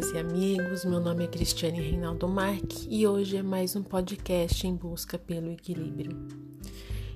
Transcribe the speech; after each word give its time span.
amigas 0.00 0.12
e 0.12 0.18
amigos, 0.18 0.84
meu 0.84 0.98
nome 0.98 1.24
é 1.24 1.26
Cristiane 1.26 1.80
Reinaldo 1.80 2.26
Marque 2.26 2.86
e 2.88 3.06
hoje 3.06 3.36
é 3.36 3.42
mais 3.42 3.76
um 3.76 3.82
podcast 3.82 4.66
em 4.66 4.74
busca 4.74 5.18
pelo 5.18 5.50
equilíbrio. 5.50 6.16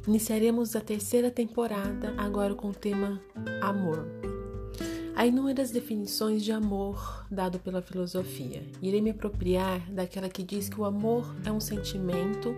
Iniciaremos 0.06 0.76
a 0.76 0.82
terceira 0.82 1.30
temporada 1.30 2.12
agora 2.18 2.54
com 2.54 2.68
o 2.68 2.74
tema 2.74 3.22
Amor. 3.62 4.06
Há 5.16 5.26
inúmeras 5.26 5.70
definições 5.70 6.44
de 6.44 6.52
amor 6.52 7.26
dado 7.30 7.58
pela 7.58 7.80
filosofia. 7.80 8.62
Irei 8.82 9.00
me 9.00 9.10
apropriar 9.10 9.90
daquela 9.90 10.28
que 10.28 10.42
diz 10.42 10.68
que 10.68 10.78
o 10.78 10.84
amor 10.84 11.34
é 11.44 11.50
um 11.50 11.60
sentimento 11.60 12.54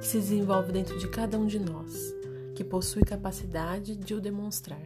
que 0.00 0.06
se 0.06 0.18
desenvolve 0.18 0.70
dentro 0.70 0.98
de 0.98 1.08
cada 1.08 1.38
um 1.38 1.46
de 1.46 1.58
nós, 1.58 2.14
que 2.54 2.62
possui 2.62 3.04
capacidade 3.04 3.96
de 3.96 4.12
o 4.12 4.20
demonstrar. 4.20 4.82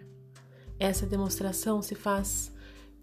Essa 0.79 1.07
demonstração 1.07 1.83
se 1.83 1.97
faz 1.97 2.55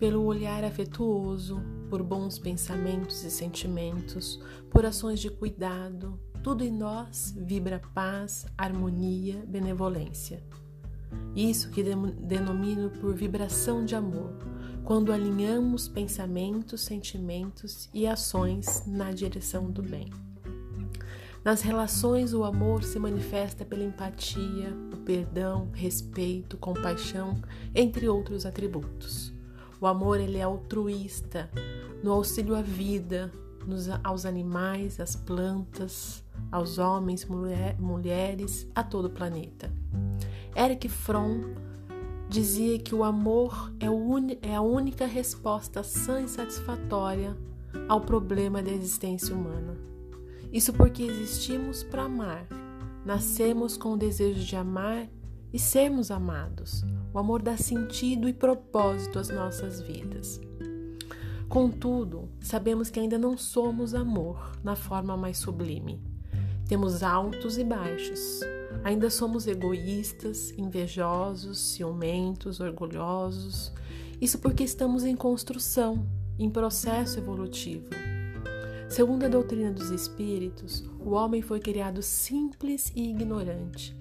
pelo 0.04 0.26
olhar 0.26 0.66
afetuoso, 0.66 1.62
por 1.90 2.04
bons 2.04 2.38
pensamentos 2.38 3.24
e 3.24 3.32
sentimentos, 3.32 4.38
por 4.70 4.86
ações 4.86 5.18
de 5.18 5.30
cuidado, 5.30 6.20
tudo 6.44 6.62
em 6.62 6.70
nós 6.70 7.34
vibra 7.38 7.80
paz, 7.96 8.46
harmonia, 8.58 9.42
benevolência. 9.48 10.44
Isso 11.34 11.70
que 11.70 11.82
denomino 11.82 12.90
por 12.90 13.16
vibração 13.16 13.86
de 13.86 13.96
amor, 13.96 14.38
quando 14.84 15.14
alinhamos 15.14 15.88
pensamentos, 15.88 16.82
sentimentos 16.82 17.90
e 17.94 18.06
ações 18.06 18.86
na 18.86 19.10
direção 19.14 19.72
do 19.72 19.82
bem. 19.82 20.10
Nas 21.46 21.62
relações, 21.62 22.34
o 22.34 22.44
amor 22.44 22.84
se 22.84 23.00
manifesta 23.00 23.64
pela 23.64 23.86
empatia, 23.86 24.76
o 24.92 24.98
perdão, 24.98 25.70
respeito, 25.74 26.58
compaixão, 26.58 27.42
entre 27.74 28.10
outros 28.10 28.46
atributos. 28.46 29.33
O 29.84 29.86
amor 29.86 30.18
ele 30.18 30.38
é 30.38 30.44
altruísta, 30.44 31.52
no 32.02 32.14
auxílio 32.14 32.56
à 32.56 32.62
vida, 32.62 33.30
nos, 33.68 33.90
aos 34.02 34.26
animais, 34.26 34.98
às 34.98 35.14
plantas, 35.14 36.24
aos 36.50 36.78
homens, 36.78 37.26
mulher, 37.26 37.78
mulheres, 37.78 38.66
a 38.74 38.82
todo 38.82 39.08
o 39.08 39.10
planeta. 39.10 39.70
Eric 40.56 40.88
Fromm 40.88 41.54
dizia 42.30 42.80
que 42.80 42.96
o 42.96 43.04
amor 43.04 43.74
é, 43.78 43.90
o 43.90 44.18
é 44.42 44.56
a 44.56 44.62
única 44.62 45.06
resposta 45.06 45.84
sã 45.84 46.22
e 46.22 46.30
satisfatória 46.30 47.36
ao 47.90 48.00
problema 48.00 48.64
da 48.64 48.72
existência 48.72 49.36
humana. 49.36 49.78
Isso 50.50 50.72
porque 50.72 51.04
existimos 51.04 51.84
para 51.84 52.04
amar, 52.04 52.48
nascemos 53.04 53.76
com 53.76 53.96
o 53.96 53.98
desejo 53.98 54.46
de 54.46 54.56
amar 54.56 55.10
e 55.54 55.60
sermos 55.60 56.10
amados. 56.10 56.84
O 57.14 57.20
amor 57.20 57.42
dá 57.42 57.56
sentido 57.56 58.28
e 58.28 58.34
propósito 58.34 59.20
às 59.20 59.30
nossas 59.30 59.80
vidas. 59.80 60.42
Contudo, 61.48 62.28
sabemos 62.42 62.90
que 62.90 63.00
ainda 63.00 63.20
não 63.20 63.38
somos 63.38 63.94
amor 63.94 64.58
na 64.64 64.76
forma 64.76 65.16
mais 65.16 65.38
sublime. 65.38 66.02
Temos 66.68 67.04
altos 67.04 67.60
e 67.60 67.64
baixos. 67.64 68.40
Ainda 68.84 69.10
somos 69.12 69.46
egoístas, 69.46 70.52
invejosos, 70.58 71.60
ciumentos, 71.60 72.60
orgulhosos. 72.60 73.72
Isso 74.20 74.40
porque 74.40 74.64
estamos 74.64 75.04
em 75.04 75.16
construção, 75.16 76.08
em 76.40 76.50
processo 76.50 77.20
evolutivo. 77.20 77.90
Segundo 78.90 79.26
a 79.26 79.28
doutrina 79.28 79.72
dos 79.72 79.92
espíritos, 79.92 80.84
o 81.00 81.12
homem 81.12 81.42
foi 81.42 81.60
criado 81.60 82.02
simples 82.02 82.92
e 82.96 83.10
ignorante, 83.10 83.96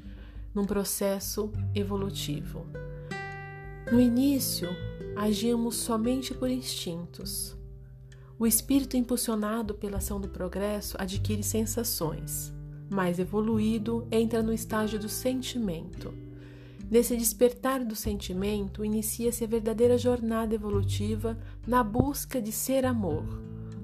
num 0.55 0.65
processo 0.65 1.51
evolutivo. 1.75 2.67
No 3.91 4.01
início, 4.01 4.69
agíamos 5.17 5.77
somente 5.77 6.35
por 6.35 6.51
instintos. 6.51 7.57
O 8.39 8.47
espírito 8.47 8.97
impulsionado 8.97 9.75
pela 9.75 9.99
ação 9.99 10.21
do 10.21 10.29
progresso 10.29 10.97
adquire 10.99 11.43
sensações. 11.43 12.53
Mais 12.91 13.19
evoluído, 13.19 14.07
entra 14.11 14.43
no 14.43 14.53
estágio 14.53 14.99
do 14.99 15.09
sentimento. 15.09 16.13
Nesse 16.91 17.17
despertar 17.17 17.85
do 17.85 17.97
sentimento, 17.97 18.85
inicia-se 18.85 19.45
a 19.45 19.47
verdadeira 19.47 19.97
jornada 19.97 20.55
evolutiva 20.55 21.39
na 21.67 21.83
busca 21.83 22.41
de 22.41 22.53
ser 22.53 22.85
amor, 22.85 23.25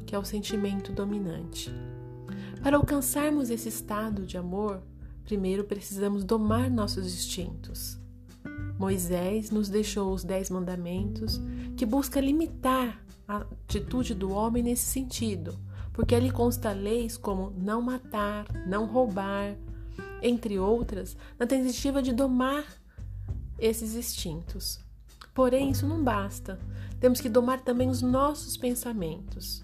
que 0.05 0.15
é 0.15 0.19
o 0.19 0.25
sentimento 0.25 0.93
dominante. 0.93 1.73
Para 2.63 2.77
alcançarmos 2.77 3.49
esse 3.49 3.69
estado 3.69 4.27
de 4.27 4.37
amor, 4.37 4.83
primeiro 5.29 5.63
precisamos 5.63 6.25
domar 6.25 6.71
nossos 6.71 7.05
instintos. 7.05 7.99
Moisés 8.79 9.51
nos 9.51 9.69
deixou 9.69 10.15
os 10.15 10.25
Dez 10.25 10.49
Mandamentos, 10.49 11.39
que 11.77 11.85
busca 11.85 12.19
limitar 12.19 12.99
a 13.29 13.37
atitude 13.37 14.15
do 14.15 14.31
homem 14.31 14.63
nesse 14.63 14.87
sentido, 14.87 15.55
porque 15.93 16.15
ali 16.15 16.31
consta 16.31 16.73
leis 16.73 17.19
como 17.19 17.53
não 17.59 17.83
matar, 17.83 18.47
não 18.67 18.87
roubar, 18.87 19.55
entre 20.23 20.59
outras, 20.59 21.15
na 21.39 21.47
tentativa 21.47 22.01
de 22.01 22.15
domar 22.15 22.65
esses 23.59 23.97
instintos. 23.97 24.81
Porém, 25.35 25.73
isso 25.73 25.87
não 25.87 26.03
basta. 26.03 26.59
Temos 26.99 27.21
que 27.21 27.29
domar 27.29 27.61
também 27.61 27.91
os 27.91 28.01
nossos 28.01 28.57
pensamentos, 28.57 29.63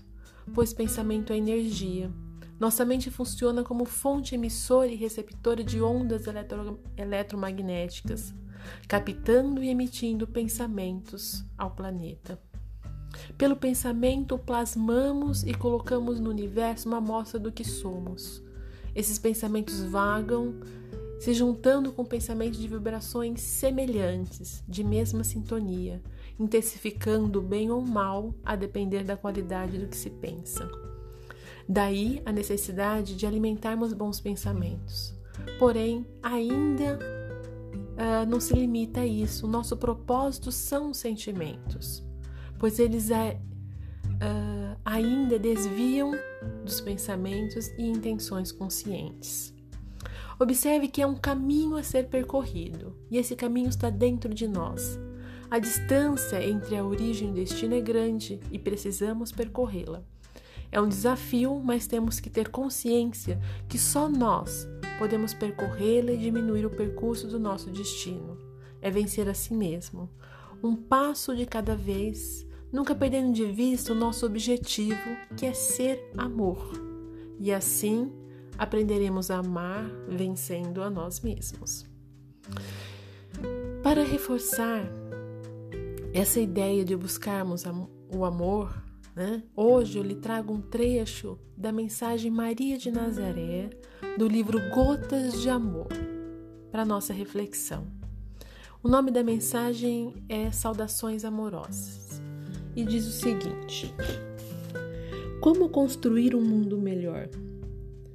pois 0.52 0.74
pensamento 0.74 1.32
é 1.32 1.38
energia. 1.38 2.12
Nossa 2.58 2.84
mente 2.84 3.10
funciona 3.10 3.64
como 3.64 3.84
fonte 3.84 4.34
emissora 4.34 4.86
e 4.86 4.94
receptora 4.94 5.62
de 5.62 5.82
ondas 5.82 6.26
eletro 6.26 6.80
eletromagnéticas 6.96 8.34
captando 8.88 9.62
e 9.62 9.68
emitindo 9.68 10.26
pensamentos 10.26 11.44
ao 11.56 11.70
planeta. 11.70 12.38
Pelo 13.38 13.56
pensamento, 13.56 14.38
plasmamos 14.38 15.44
e 15.44 15.54
colocamos 15.54 16.18
no 16.18 16.30
universo 16.30 16.88
uma 16.88 16.98
amostra 16.98 17.38
do 17.38 17.52
que 17.52 17.64
somos. 17.64 18.42
Esses 18.94 19.18
pensamentos 19.18 19.82
vagam, 19.82 20.54
se 21.20 21.32
juntando 21.32 21.92
com 21.92 22.04
pensamentos 22.04 22.58
de 22.58 22.68
vibrações 22.68 23.40
semelhantes, 23.40 24.64
de 24.68 24.82
mesma 24.82 25.24
sintonia, 25.24 26.02
intensificando 26.38 27.38
o 27.38 27.42
bem 27.42 27.70
ou 27.70 27.80
mal 27.80 28.34
a 28.44 28.56
depender 28.56 29.04
da 29.04 29.16
qualidade 29.16 29.78
do 29.78 29.86
que 29.86 29.96
se 29.96 30.10
pensa. 30.10 30.68
Daí 31.68 32.20
a 32.24 32.32
necessidade 32.32 33.16
de 33.16 33.26
alimentarmos 33.26 33.92
bons 33.92 34.20
pensamentos. 34.20 35.14
Porém, 35.58 36.06
ainda 36.22 36.98
uh, 37.94 38.28
não 38.28 38.40
se 38.40 38.54
limita 38.54 39.00
a 39.00 39.06
isso. 39.06 39.46
Nosso 39.46 39.76
propósito 39.76 40.52
são 40.52 40.90
os 40.90 40.98
sentimentos, 40.98 42.04
pois 42.58 42.78
eles 42.78 43.10
uh, 43.10 44.76
ainda 44.84 45.38
desviam 45.38 46.12
dos 46.64 46.80
pensamentos 46.80 47.68
e 47.78 47.82
intenções 47.82 48.52
conscientes. 48.52 49.54
Observe 50.38 50.88
que 50.88 51.00
é 51.00 51.06
um 51.06 51.16
caminho 51.16 51.76
a 51.76 51.82
ser 51.82 52.08
percorrido 52.08 52.96
e 53.10 53.18
esse 53.18 53.36
caminho 53.36 53.68
está 53.68 53.88
dentro 53.88 54.34
de 54.34 54.48
nós. 54.48 54.98
A 55.50 55.58
distância 55.58 56.44
entre 56.44 56.76
a 56.76 56.84
origem 56.84 57.28
e 57.28 57.30
o 57.30 57.34
destino 57.34 57.74
é 57.74 57.80
grande 57.80 58.40
e 58.50 58.58
precisamos 58.58 59.30
percorrê-la. 59.30 60.04
É 60.70 60.80
um 60.80 60.88
desafio, 60.88 61.60
mas 61.62 61.86
temos 61.86 62.20
que 62.20 62.30
ter 62.30 62.48
consciência 62.48 63.40
que 63.68 63.78
só 63.78 64.08
nós 64.08 64.68
podemos 64.98 65.34
percorrê-la 65.34 66.12
e 66.12 66.18
diminuir 66.18 66.66
o 66.66 66.70
percurso 66.70 67.26
do 67.26 67.38
nosso 67.38 67.70
destino. 67.70 68.38
É 68.80 68.90
vencer 68.90 69.28
a 69.28 69.34
si 69.34 69.54
mesmo, 69.54 70.10
um 70.62 70.74
passo 70.74 71.34
de 71.34 71.46
cada 71.46 71.74
vez, 71.74 72.46
nunca 72.72 72.94
perdendo 72.94 73.32
de 73.32 73.46
vista 73.46 73.92
o 73.92 73.96
nosso 73.96 74.26
objetivo, 74.26 75.16
que 75.36 75.46
é 75.46 75.52
ser 75.52 76.10
amor. 76.16 76.70
E 77.38 77.52
assim 77.52 78.12
aprenderemos 78.56 79.30
a 79.30 79.38
amar 79.38 79.84
vencendo 80.08 80.82
a 80.82 80.90
nós 80.90 81.20
mesmos. 81.20 81.86
Para 83.82 84.04
reforçar 84.04 84.84
essa 86.12 86.40
ideia 86.40 86.84
de 86.84 86.96
buscarmos 86.96 87.64
o 88.08 88.24
amor, 88.24 88.83
né? 89.14 89.42
hoje 89.56 89.98
eu 89.98 90.02
lhe 90.02 90.16
trago 90.16 90.52
um 90.52 90.60
trecho 90.60 91.38
da 91.56 91.70
mensagem 91.70 92.30
Maria 92.30 92.76
de 92.76 92.90
Nazaré 92.90 93.70
do 94.18 94.26
livro 94.26 94.58
Gotas 94.70 95.40
de 95.40 95.48
Amor, 95.48 95.88
para 96.70 96.84
nossa 96.84 97.12
reflexão. 97.12 97.86
O 98.82 98.88
nome 98.88 99.10
da 99.10 99.22
mensagem 99.22 100.12
é 100.28 100.50
Saudações 100.50 101.24
Amorosas 101.24 102.20
e 102.74 102.84
diz 102.84 103.06
o 103.06 103.12
seguinte: 103.12 103.94
Como 105.40 105.68
construir 105.68 106.34
um 106.34 106.42
mundo 106.42 106.76
melhor? 106.76 107.28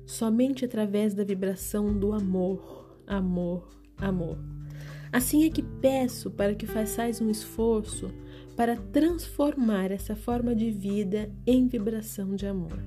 Somente 0.06 0.66
através 0.66 1.14
da 1.14 1.24
vibração 1.24 1.98
do 1.98 2.12
amor, 2.12 3.00
amor, 3.08 3.68
amor. 3.98 4.38
Assim 5.12 5.46
é 5.46 5.50
que 5.50 5.64
peço 5.64 6.30
para 6.30 6.54
que 6.54 6.68
façais 6.68 7.20
um 7.22 7.30
esforço 7.30 8.12
para 8.60 8.76
transformar 8.76 9.90
essa 9.90 10.18
forma 10.18 10.54
de 10.54 10.70
vida 10.70 11.32
em 11.48 11.66
vibração 11.66 12.36
de 12.36 12.46
amor 12.46 12.78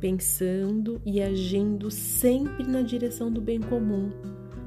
pensando 0.00 1.00
e 1.02 1.22
agindo 1.22 1.90
sempre 1.90 2.66
na 2.66 2.82
direção 2.82 3.32
do 3.32 3.40
bem 3.40 3.58
comum, 3.58 4.10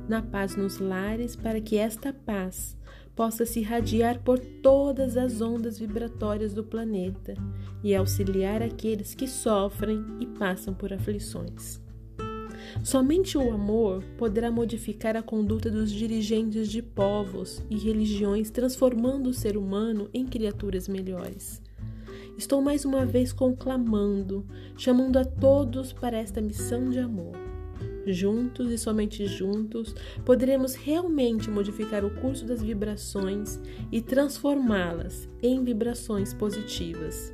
na 0.09 0.19
paz 0.19 0.55
nos 0.55 0.79
lares, 0.79 1.35
para 1.35 1.61
que 1.61 1.77
esta 1.77 2.11
paz 2.11 2.75
possa 3.15 3.45
se 3.45 3.59
irradiar 3.59 4.19
por 4.23 4.39
todas 4.39 5.15
as 5.15 5.39
ondas 5.39 5.77
vibratórias 5.77 6.55
do 6.55 6.63
planeta 6.63 7.35
e 7.83 7.93
auxiliar 7.93 8.63
aqueles 8.63 9.13
que 9.13 9.27
sofrem 9.27 10.03
e 10.19 10.25
passam 10.25 10.73
por 10.73 10.91
aflições. 10.91 11.79
Somente 12.83 13.37
o 13.37 13.51
amor 13.51 14.03
poderá 14.17 14.51
modificar 14.51 15.15
a 15.15 15.23
conduta 15.23 15.69
dos 15.69 15.91
dirigentes 15.91 16.69
de 16.69 16.81
povos 16.81 17.63
e 17.69 17.77
religiões, 17.77 18.49
transformando 18.49 19.29
o 19.29 19.33
ser 19.33 19.57
humano 19.57 20.09
em 20.13 20.25
criaturas 20.25 20.87
melhores. 20.87 21.61
Estou 22.37 22.61
mais 22.61 22.85
uma 22.85 23.05
vez 23.05 23.33
conclamando, 23.33 24.45
chamando 24.77 25.17
a 25.17 25.25
todos 25.25 25.91
para 25.91 26.17
esta 26.17 26.39
missão 26.39 26.89
de 26.89 26.99
amor. 26.99 27.35
Juntos 28.05 28.71
e 28.71 28.77
somente 28.77 29.25
juntos 29.25 29.93
poderemos 30.23 30.75
realmente 30.75 31.49
modificar 31.49 32.05
o 32.05 32.21
curso 32.21 32.45
das 32.45 32.61
vibrações 32.61 33.59
e 33.91 34.01
transformá-las 34.01 35.27
em 35.41 35.63
vibrações 35.63 36.33
positivas. 36.33 37.33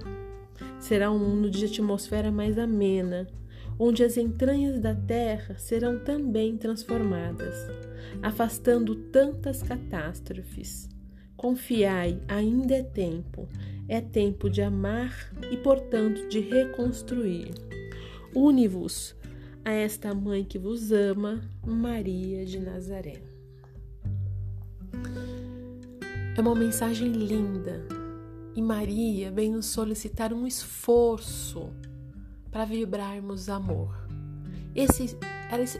Será 0.79 1.11
um 1.11 1.19
mundo 1.19 1.49
de 1.49 1.65
atmosfera 1.65 2.31
mais 2.31 2.57
amena, 2.57 3.27
onde 3.77 4.03
as 4.03 4.17
entranhas 4.17 4.79
da 4.79 4.95
terra 4.95 5.57
serão 5.57 5.99
também 5.99 6.57
transformadas, 6.57 7.55
afastando 8.21 8.95
tantas 8.95 9.61
catástrofes. 9.61 10.89
Confiai, 11.35 12.21
ainda 12.27 12.75
é 12.75 12.83
tempo, 12.83 13.49
é 13.87 13.99
tempo 13.99 14.49
de 14.49 14.61
amar 14.61 15.33
e, 15.51 15.57
portanto, 15.57 16.27
de 16.29 16.39
reconstruir. 16.39 17.51
Une-vos 18.35 19.15
a 19.65 19.71
esta 19.71 20.13
mãe 20.13 20.43
que 20.43 20.57
vos 20.57 20.91
ama, 20.91 21.41
Maria 21.65 22.45
de 22.45 22.59
Nazaré. 22.59 23.21
É 26.35 26.41
uma 26.41 26.55
mensagem 26.55 27.11
linda 27.11 27.85
e 28.55 28.61
Maria 28.61 29.31
vem 29.31 29.51
nos 29.51 29.67
solicitar 29.67 30.33
um 30.33 30.47
esforço 30.47 31.71
para 32.53 32.65
vibrarmos 32.65 33.49
amor. 33.49 34.07
Esse, 34.75 35.17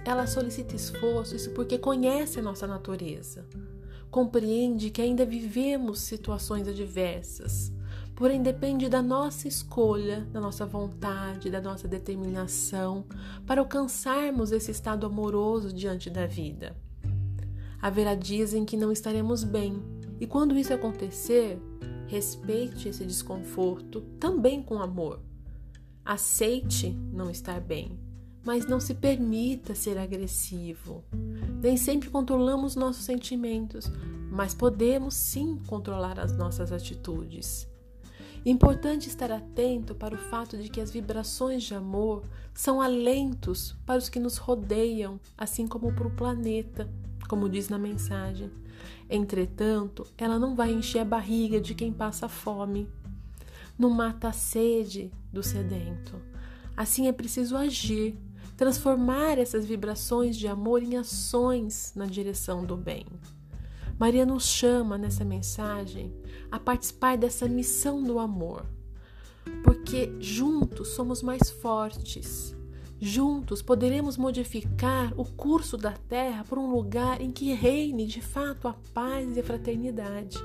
ela 0.04 0.26
solicita 0.26 0.76
esforço, 0.76 1.36
isso 1.36 1.52
porque 1.52 1.78
conhece 1.78 2.40
a 2.40 2.42
nossa 2.42 2.66
natureza, 2.66 3.46
compreende 4.10 4.90
que 4.90 5.02
ainda 5.02 5.24
vivemos 5.24 6.00
situações 6.00 6.68
adversas, 6.68 7.72
porém 8.16 8.42
depende 8.42 8.90
da 8.90 9.04
nossa 9.04 9.48
escolha, 9.48 10.28
da 10.34 10.42
nossa 10.42 10.66
vontade, 10.66 11.52
da 11.52 11.62
nossa 11.62 11.88
determinação 11.88 13.06
para 13.46 13.62
alcançarmos 13.62 14.52
esse 14.52 14.72
estado 14.72 15.06
amoroso 15.06 15.72
diante 15.72 16.10
da 16.10 16.26
vida. 16.26 16.76
Haverá 17.80 18.16
dias 18.16 18.54
em 18.54 18.66
que 18.66 18.78
não 18.78 18.92
estaremos 18.92 19.44
bem, 19.44 19.80
e 20.20 20.26
quando 20.26 20.58
isso 20.58 20.74
acontecer, 20.74 21.60
respeite 22.08 22.90
esse 22.90 23.06
desconforto 23.06 24.02
também 24.20 24.62
com 24.62 24.82
amor 24.82 25.20
Aceite 26.06 26.90
não 27.14 27.30
estar 27.30 27.62
bem, 27.62 27.98
mas 28.46 28.66
não 28.66 28.78
se 28.78 28.94
permita 28.94 29.74
ser 29.74 29.98
agressivo. 29.98 31.02
Nem 31.62 31.78
sempre 31.78 32.10
controlamos 32.10 32.76
nossos 32.76 33.06
sentimentos, 33.06 33.90
mas 34.30 34.54
podemos 34.54 35.14
sim 35.14 35.62
controlar 35.66 36.20
as 36.20 36.36
nossas 36.36 36.74
atitudes. 36.74 37.66
Importante 38.46 39.08
estar 39.08 39.32
atento 39.32 39.96
para 39.96 40.14
o 40.14 40.18
fato 40.18 40.58
de 40.58 40.68
que 40.68 40.82
as 40.82 40.92
vibrações 40.92 41.64
de 41.64 41.74
amor 41.74 42.26
são 42.54 42.82
alentos 42.82 43.74
para 43.86 43.98
os 43.98 44.10
que 44.10 44.20
nos 44.20 44.36
rodeiam, 44.36 45.22
assim 45.38 45.66
como 45.66 45.94
para 45.94 46.08
o 46.08 46.12
planeta, 46.12 46.90
como 47.30 47.48
diz 47.48 47.70
na 47.70 47.80
mensagem. 47.80 48.52
Entretanto, 49.10 50.06
ela 50.18 50.38
não 50.38 50.54
vai 50.54 50.74
encher 50.74 51.00
a 51.00 51.06
barriga 51.06 51.62
de 51.62 51.74
quem 51.74 51.94
passa 51.94 52.28
fome 52.28 52.90
não 53.78 53.90
mata 53.90 54.30
a 54.30 54.34
sede 54.34 55.12
do 55.32 55.44
sedento. 55.44 56.22
Assim 56.76 57.08
é 57.08 57.12
preciso 57.12 57.56
agir, 57.56 58.18
transformar 58.56 59.38
essas 59.38 59.66
vibrações 59.66 60.36
de 60.36 60.48
amor 60.48 60.82
em 60.84 60.98
ações 60.98 61.94
na 61.96 62.06
direção 62.06 62.66
do 62.66 62.76
bem. 62.78 63.06
Maria 64.00 64.26
nos 64.26 64.46
chama 64.46 64.98
nessa 64.98 65.24
mensagem 65.24 66.14
a 66.52 66.60
participar 66.60 67.18
dessa 67.18 67.48
missão 67.48 68.04
do 68.04 68.20
amor, 68.20 68.66
porque 69.64 70.12
juntos 70.20 70.90
somos 70.90 71.22
mais 71.22 71.50
fortes. 71.50 72.56
Juntos 73.00 73.62
poderemos 73.62 74.18
modificar 74.18 75.14
o 75.20 75.26
curso 75.26 75.78
da 75.78 75.92
Terra 75.92 76.44
para 76.44 76.60
um 76.60 76.72
lugar 76.72 77.22
em 77.22 77.32
que 77.32 77.54
reine 77.54 78.08
de 78.08 78.22
fato 78.22 78.68
a 78.68 78.74
paz 78.94 79.36
e 79.36 79.42
a 79.42 79.44
fraternidade. 79.44 80.38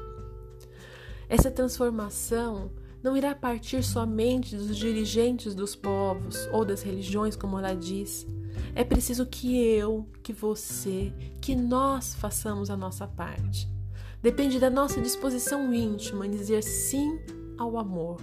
Essa 1.28 1.50
transformação 1.50 2.70
não 3.02 3.16
irá 3.16 3.34
partir 3.34 3.82
somente 3.82 4.56
dos 4.56 4.76
dirigentes 4.76 5.54
dos 5.54 5.74
povos 5.76 6.48
ou 6.52 6.64
das 6.64 6.82
religiões, 6.82 7.36
como 7.36 7.58
ela 7.58 7.74
diz. 7.74 8.26
É 8.74 8.84
preciso 8.84 9.26
que 9.26 9.56
eu, 9.56 10.08
que 10.22 10.32
você, 10.32 11.12
que 11.40 11.54
nós 11.54 12.14
façamos 12.14 12.70
a 12.70 12.76
nossa 12.76 13.06
parte. 13.06 13.68
Depende 14.20 14.58
da 14.58 14.68
nossa 14.68 15.00
disposição 15.00 15.72
íntima 15.72 16.26
em 16.26 16.30
dizer 16.30 16.62
sim 16.62 17.20
ao 17.56 17.78
amor, 17.78 18.20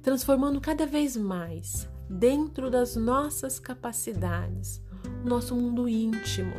transformando 0.00 0.60
cada 0.60 0.86
vez 0.86 1.16
mais, 1.16 1.88
dentro 2.08 2.70
das 2.70 2.94
nossas 2.94 3.58
capacidades, 3.58 4.80
o 5.24 5.28
nosso 5.28 5.56
mundo 5.56 5.88
íntimo. 5.88 6.54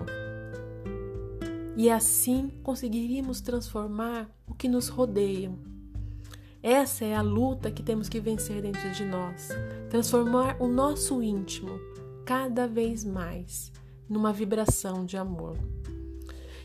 E 1.77 1.89
assim 1.89 2.49
conseguiríamos 2.63 3.41
transformar 3.41 4.29
o 4.47 4.53
que 4.53 4.67
nos 4.67 4.87
rodeia 4.87 5.53
essa 6.67 7.05
é 7.05 7.13
a 7.13 7.21
luta 7.21 7.69
que 7.69 7.83
temos 7.83 8.09
que 8.09 8.19
vencer 8.19 8.59
dentro 8.59 8.89
de 8.89 9.05
nós. 9.05 9.49
Transformar 9.87 10.57
o 10.59 10.67
nosso 10.67 11.21
íntimo 11.21 11.79
cada 12.25 12.67
vez 12.67 13.05
mais 13.05 13.71
numa 14.09 14.33
vibração 14.33 15.05
de 15.05 15.15
amor. 15.15 15.59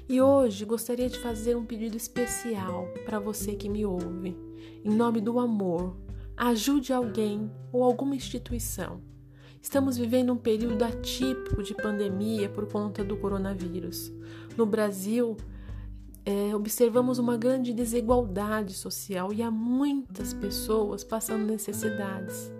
E 0.08 0.18
hoje 0.18 0.64
gostaria 0.64 1.06
de 1.06 1.18
fazer 1.18 1.54
um 1.54 1.66
pedido 1.66 1.98
especial 1.98 2.88
para 3.04 3.18
você 3.18 3.54
que 3.54 3.68
me 3.68 3.84
ouve. 3.84 4.34
Em 4.82 4.88
nome 4.88 5.20
do 5.20 5.38
amor, 5.38 5.94
ajude 6.34 6.94
alguém 6.94 7.50
ou 7.70 7.84
alguma 7.84 8.16
instituição. 8.16 9.02
Estamos 9.60 9.98
vivendo 9.98 10.32
um 10.32 10.38
período 10.38 10.82
atípico 10.82 11.62
de 11.62 11.74
pandemia 11.74 12.48
por 12.48 12.66
conta 12.66 13.04
do 13.04 13.18
coronavírus. 13.18 14.10
No 14.56 14.64
Brasil, 14.64 15.36
é, 16.24 16.54
observamos 16.54 17.18
uma 17.18 17.36
grande 17.36 17.72
desigualdade 17.72 18.74
social 18.74 19.32
e 19.32 19.42
há 19.42 19.50
muitas 19.50 20.32
pessoas 20.32 21.02
passando 21.02 21.46
necessidades. 21.46 22.52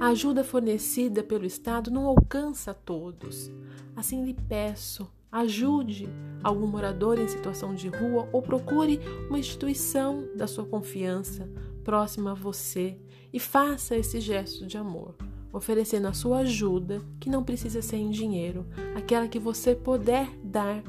A 0.00 0.08
ajuda 0.08 0.44
fornecida 0.44 1.22
pelo 1.22 1.44
Estado 1.44 1.90
não 1.90 2.06
alcança 2.06 2.70
a 2.70 2.74
todos. 2.74 3.50
Assim 3.96 4.24
lhe 4.24 4.34
peço, 4.34 5.10
ajude 5.30 6.08
algum 6.42 6.66
morador 6.66 7.18
em 7.18 7.28
situação 7.28 7.74
de 7.74 7.88
rua 7.88 8.28
ou 8.32 8.40
procure 8.40 9.00
uma 9.28 9.38
instituição 9.38 10.28
da 10.36 10.46
sua 10.46 10.64
confiança 10.64 11.48
próxima 11.84 12.30
a 12.30 12.34
você 12.34 12.96
e 13.32 13.40
faça 13.40 13.96
esse 13.96 14.20
gesto 14.20 14.66
de 14.66 14.78
amor, 14.78 15.16
oferecendo 15.52 16.06
a 16.06 16.12
sua 16.12 16.38
ajuda, 16.38 17.02
que 17.20 17.28
não 17.28 17.44
precisa 17.44 17.82
ser 17.82 17.96
em 17.96 18.10
dinheiro, 18.10 18.66
aquela 18.94 19.28
que 19.28 19.38
você 19.38 19.74
puder 19.74 20.28
dar 20.42 20.82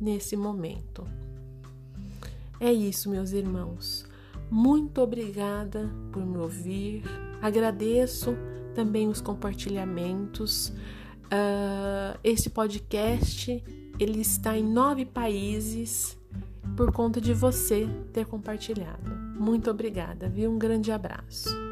nesse 0.00 0.36
momento. 0.36 1.04
É 2.60 2.72
isso, 2.72 3.10
meus 3.10 3.32
irmãos. 3.32 4.06
Muito 4.50 5.00
obrigada 5.00 5.90
por 6.12 6.24
me 6.24 6.38
ouvir. 6.38 7.02
Agradeço 7.40 8.36
também 8.74 9.08
os 9.08 9.20
compartilhamentos. 9.20 10.68
Uh, 11.26 12.18
este 12.22 12.50
podcast 12.50 13.62
ele 13.98 14.20
está 14.20 14.56
em 14.56 14.64
nove 14.64 15.04
países 15.04 16.18
por 16.76 16.92
conta 16.92 17.20
de 17.20 17.32
você 17.32 17.88
ter 18.12 18.26
compartilhado. 18.26 19.10
Muito 19.38 19.70
obrigada, 19.70 20.28
viu? 20.28 20.50
Um 20.50 20.58
grande 20.58 20.90
abraço. 20.90 21.63